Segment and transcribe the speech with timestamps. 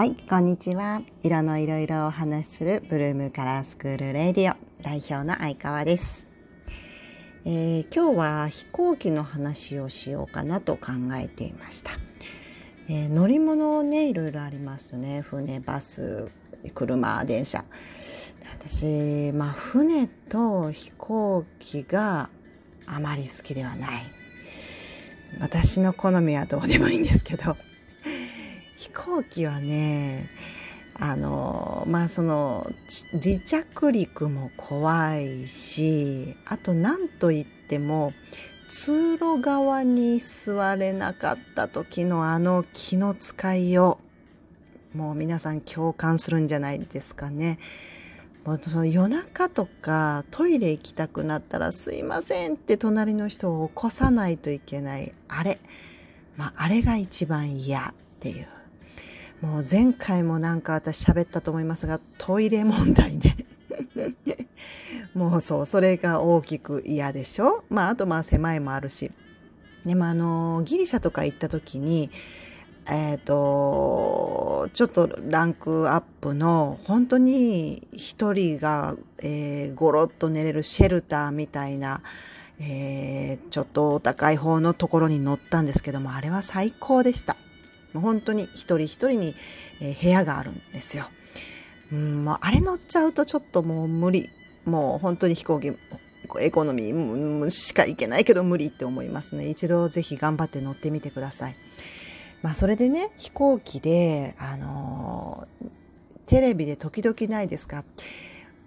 [0.00, 1.02] はい、こんにちは。
[1.22, 6.26] 色のいろいろお話しするブルームカラースクールレディオ代表の相川です、
[7.44, 10.92] えー今日は飛行機の話をしようかなと考
[11.22, 11.90] えていました。
[12.88, 15.20] えー乗り物ね、いろいろありますね。
[15.20, 16.30] 船、バス、
[16.72, 17.66] 車、電車。
[18.58, 22.30] 私、まあ船と飛行機が
[22.86, 23.90] あまり好きではない。
[25.40, 27.54] 私の好みはどうでもいいんですけど。
[28.80, 30.30] 飛行機はね
[30.94, 32.66] あのまあその
[33.12, 38.14] 離着陸も怖いしあと何と言っても
[38.68, 43.98] 通路側に座れなかった時のあの気の使いよ
[44.94, 47.58] うもう皆さん共感するんじゃないですかね。
[48.46, 55.12] もうその夜中とかトイレ行きたくなったら「すいません」って隣の人を起こさないといけない。
[55.28, 55.58] あれ、
[56.38, 57.82] まあ、あれが一番嫌っ
[58.20, 58.46] ていう。
[59.40, 63.36] もう前回もなんか私喋ったと思いますがトイレ問題ね。
[65.14, 67.64] もうそうそれが大きく嫌でしょ？
[67.70, 69.10] まああとまあ狭いもあるし。
[69.86, 72.10] でもあのギリシャとか行った時に
[72.90, 82.02] えっ、とちょっとランクアップの本当に一人が、えー、ゴロッと寝れるシェルターみたいな、
[82.58, 87.36] えーちょっとお高い方のところに乗ったんですけどもあれは最高でした。
[87.92, 89.34] もう本当に一人一人に、
[89.80, 91.04] え部屋があるんですよ。
[91.92, 94.28] うん、もうあれ乗っちゃうとちょっともう無理。
[94.64, 95.72] もう本当に飛行機、
[96.38, 99.48] エコノミーしか行けないけど無理って思いますね。
[99.48, 101.54] 一度ぜひ頑張って乗ってみてください。
[102.42, 105.70] まあそれでね、飛行機で、あのー
[106.26, 107.82] テレビで時々ないですか？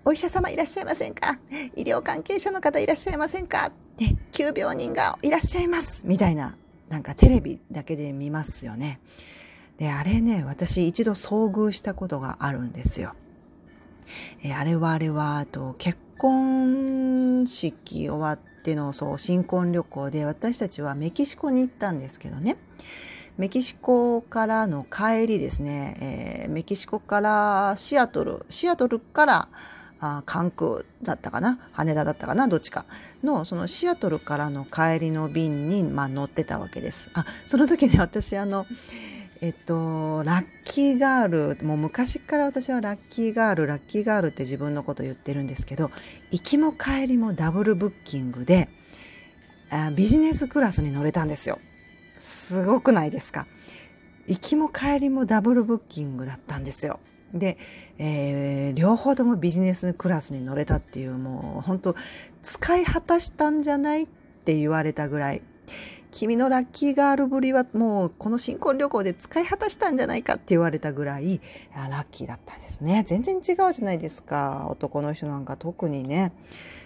[0.04, 1.40] お医者様いらっしゃいませんか？
[1.78, 3.72] 医療関係者の方いらっしゃいませんか？
[4.00, 6.58] ね、急病人がいらっしゃいますみたいな、
[6.94, 9.00] なんかテレビだけで見ますよね。
[9.80, 13.16] で、あれね、私一度遭遇したことがあるんですよ。
[14.44, 22.58] えーあれはあれは、あと、結婚式終わっての、そう、新婚旅行で、私たちはメキシコに行ったんですけどね。
[23.40, 29.48] メキシコからの帰りですね、えーメキシコからシアトル、シアトルから
[30.06, 31.60] あ関空だったかな？
[31.72, 32.50] 羽田だったかな？
[32.50, 32.84] どっちか？
[33.24, 37.10] のそのシアトルからの帰りの便に、まあ、乗ってたわけです。
[37.14, 38.66] あその時ね 私あの
[39.40, 45.90] えっとラッキーガールもう昔から私はラッキーガールラッキーガールって自分のこと言ってるんですけど
[46.32, 48.68] 行きも帰りもダブルブッキングで
[49.70, 51.60] あビジネスクラスに乗れたんですよ。
[52.20, 53.48] すごくないですか？
[54.28, 57.00] 行きも帰りもダブルブッキングだったんですよ。
[57.34, 57.58] で、
[57.98, 61.96] えー両方ともビジネスクラスに乗れたっていうもう本当
[62.42, 64.08] 使い果たしたんじゃないっ
[64.46, 65.42] て言われたぐらい。
[66.14, 71.42] 君のラッキーガールぶりはもうこの新婚旅行で使い果たしたんじゃないかって言われたぐらい
[71.74, 73.04] あラッキーだったんですね。
[73.08, 74.68] 全然違うじゃないですか。
[74.70, 76.32] 男の人なんか特にね。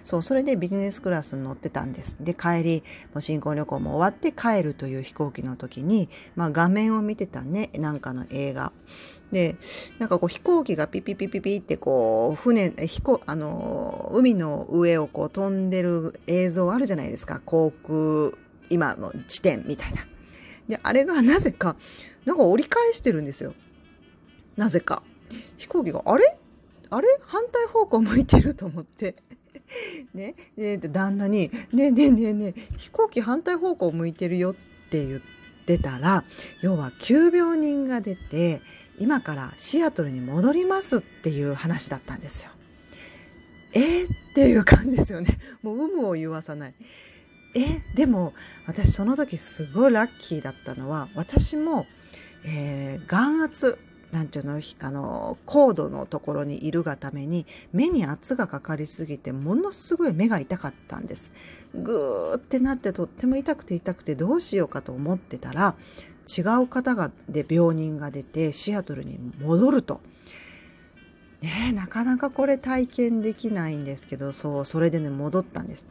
[0.05, 2.15] そうそれでビジネスクラスに乗ってたんです。
[2.21, 2.83] で帰り
[3.13, 7.69] もう新婚旅行も終わって帰るという飛行機の時に、まあ、画面を見てたね。
[7.77, 8.71] なんかの映画。
[9.31, 9.57] で
[9.99, 18.31] なんかこう飛行機がピピピピピってこう船飛行あの海の上をこう飛んでる映像あるじゃないですか航空
[18.69, 19.97] 今の地点みたいな。
[20.67, 21.75] であれがなぜか
[22.25, 23.53] なんか折り返してるんですよ。
[24.55, 25.01] なぜか
[25.57, 26.38] 飛行機があれ？
[26.89, 27.07] あれ？
[27.25, 29.15] 反対方向向いてると思って。
[30.13, 34.55] ね、で旦那に「ねえねえねえねえ飛行機反対方向向いてるよ」っ
[34.89, 35.21] て言っ
[35.65, 36.23] てたら
[36.61, 38.61] 要は急病人が出て
[38.99, 42.51] 今からシアトルに戻りますっていう話だったんですよ。
[43.73, 45.39] えー、っていう感じですよね。
[45.61, 46.73] もう有無を言わさない。
[47.55, 48.33] えでも
[48.67, 51.85] 私その時すごいラッキーだったのは私も、
[52.43, 53.79] えー眼圧
[54.11, 61.31] なんていうのあの高度のところにいるがために目に圧がかかりすぎてものすごい目が痛かったんです。
[61.75, 65.75] ぐーってなってとっても痛くて痛くてどうしようかと思ってたら
[66.27, 70.01] 違う方がで病人が出てシアトルに戻ると。
[71.41, 75.85] ねえなかなかこれ体験できないんですけどそうそれでね戻ったんです。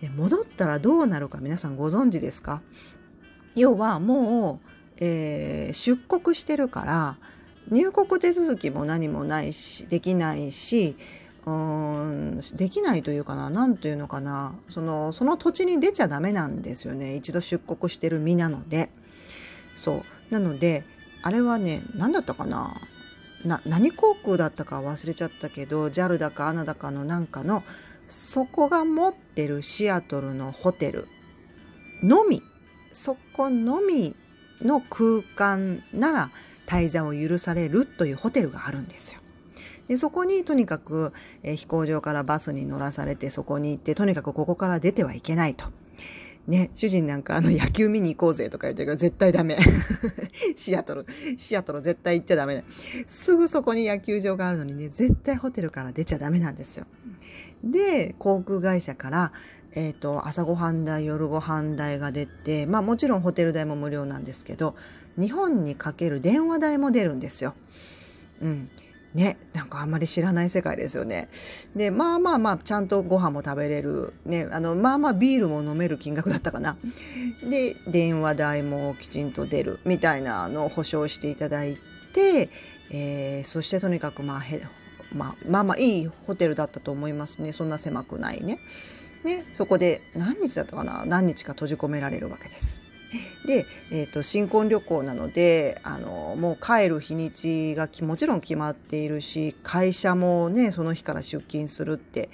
[0.00, 2.62] で戻ったらどうなるか皆さんご存知ですか？
[3.54, 4.66] 要はもう、
[5.00, 7.16] えー出国してるから
[7.70, 10.96] 入国手続きも何もないしできないし
[11.44, 18.88] うーんできないというかな何というのかなそのその土地に出ちゃダメなんですよね一度出国してる身なので
[19.78, 20.84] そうなので
[21.22, 22.80] あれはね何だったかな？
[23.44, 27.62] な何航空だったか忘れちゃったけど JAL だか ANA だかのなんかの
[28.08, 31.06] そこが持ってるシアトルのホテル
[32.02, 32.42] のみ
[32.90, 34.14] そこのみ
[34.62, 36.30] の空間なら
[36.66, 39.20] 滞在を許されるというホテルがあるんですよ。
[39.86, 45.64] でそこにとにかく、え、飛行場からバスに乗らされてそこに行ってとにかくここから出てはいけないと。
[46.48, 49.58] ね、主人なんかあの野球見に行こうぜとか言ってるけど絶対ダメ。
[50.56, 51.06] シアトル、
[51.36, 52.64] シアトル絶対行っちゃダメ。
[53.06, 56.86] すぐそこに野球場があるのにね、絶対ホテルから出ちゃダメなんですよ。
[57.62, 59.32] で、航空会社から、
[59.74, 64.74] えっ、ー、と、朝ごはん代、夜ごはん代が出て、まあもちろんホテル代も無料なんですけど、
[65.18, 67.52] 日本にかける電話代も出るんですよ。
[68.40, 68.70] うん。
[69.18, 71.28] ね、なんかあんまり知らない世界ですよね。
[71.74, 74.14] で、まあまあまあ、ちゃんとご飯も食べれる。
[74.24, 76.76] ね、あの、まあまあビールも飲める金額だったかな。
[77.50, 81.76] で、電話代もきちんと出るみたいなのを保証していただい
[82.12, 82.48] て、
[82.92, 84.62] えー、そしてとにかくまあへ、
[85.12, 87.52] まあ、まあまあいいホテルだったと思いますね。
[87.52, 88.60] そんな狭くないね。
[89.24, 92.87] ね、そこで何日だったかな何日か閉じ込められるわけです。
[93.46, 102.28] で、えーと、新婚旅行なのであのもう帰る日にちがもちろん決まっているし会社もねその日から出勤するって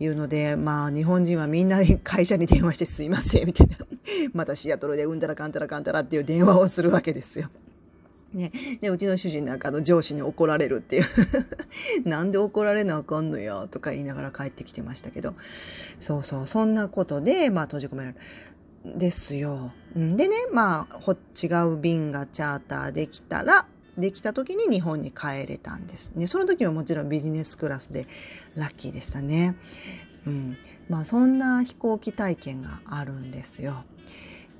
[0.00, 3.76] いうのでまあ日本人はみんな 会社に電話してすいませんみたいな。
[4.32, 7.50] またシアトルでうんたらかんたらかんたらっていう電話をするわけですよ。
[8.32, 8.52] ね、
[8.82, 11.04] でうちの主人なんかの上司に怒られるっていう。
[12.04, 15.34] なんで怒られなあかんのやとか言いながら帰ってきてましたけど。
[15.98, 18.98] そうそうそんなことでまあ閉じ込められる。
[18.98, 19.72] ですよ。
[19.94, 26.12] でね、まあ、違う便がチャーターできたら、できた時に日本に帰れたんです。
[26.14, 28.06] ね、その時はもちろんビジネスクラスで
[28.56, 29.56] ラッキーでしたね。
[30.26, 30.56] うん。
[30.88, 33.84] まあ、そんな飛行機体験があるんですよ。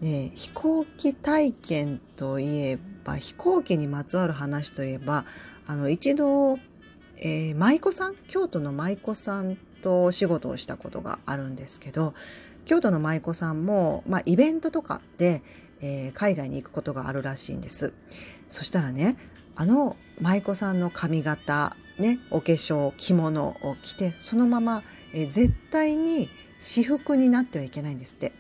[0.01, 5.25] で、飛行機体験といえば、飛行機にまつわる話といえば、
[5.67, 6.59] あの、一度、
[7.17, 12.15] えー、舞妓さん、京都の舞妓さんとお仕事をしたことがあるんですけど、
[12.69, 15.43] 京都の舞妓さんも、まあ、イベントとかで、
[15.81, 17.95] えー、海外に行くことがあるらしいんです。
[18.51, 19.17] そしたらね、
[19.57, 24.83] あの舞妓さんの髪型、ね、お化粧、着物を着て、そのまま、
[25.15, 26.29] えー、絶対に
[26.61, 28.33] 私服になってはいけないんですって。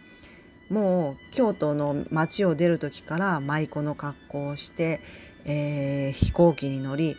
[0.68, 5.00] もう京都の街を出る時から舞妓の格好をして、
[5.46, 7.16] えー、飛行機に乗り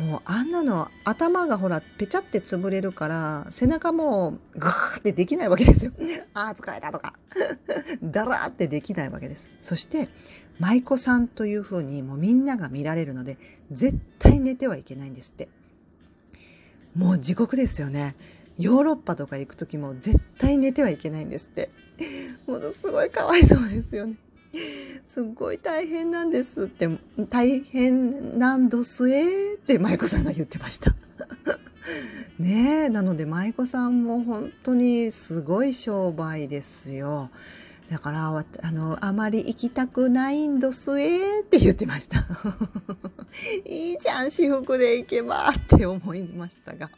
[0.00, 5.92] もうあんなの頭がほらぺちゃって潰れるから背中もガーってできないわけですよ。
[6.32, 7.14] ああ疲れたとか
[8.02, 9.48] だらーってできないわけです。
[9.60, 10.08] そして
[10.58, 13.36] 舞妓さんというふうにもうみんなが見られるので
[13.70, 15.48] 絶対寝てはいけないんですって。
[16.96, 18.14] もう地獄ですよね。
[18.58, 21.68] ヨーロッパとか行く時も絶対寝てはいけないんですって。
[22.46, 24.14] ものすごいかわいそうですよね。
[25.04, 26.88] すっごい大変なんですって
[27.28, 30.94] 大変なんどすえって舞妓さんが言ってました。
[32.38, 37.30] ねえなので舞妓さんも本当にすごい商売ですよ。
[37.90, 38.28] だから
[38.62, 42.24] あのあまり行きたくないんどすえって言ってました。
[43.66, 46.88] いいじゃん私服で行けばって思いましたが。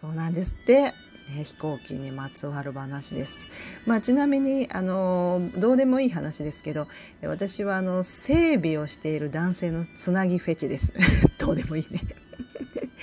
[0.00, 0.92] そうなんですって。
[1.28, 3.46] ね、飛行機にまつわる話です。
[3.86, 6.86] まあ、ちなみにあのどうでもいい話ですけど
[7.22, 10.92] 私はあの整備をしている男性のつなぎフェチです。
[11.38, 12.00] どうでもいいね。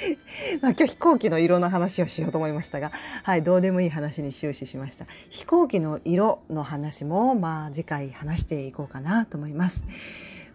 [0.62, 2.92] まあ今日飛行機の色の話をしようと思いましたが、
[3.24, 5.06] はい、どうでもいい話に終始しました。
[5.30, 9.84] 飛行機の色の話も、まあ次回話していこうかなと思います。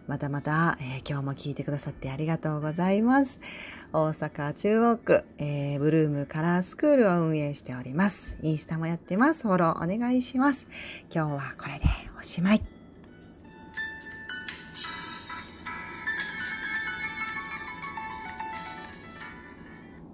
[0.07, 3.39] またまた、えー、今日も聞いてくださってありがとうございます。
[3.93, 8.37] 大阪中央区、えー、ブルームカラースクールを運営しております。
[8.41, 9.43] インスタもやってます。
[9.43, 10.67] フォローお願いします。
[11.13, 11.81] 今日はこれで
[12.19, 12.76] おしまい。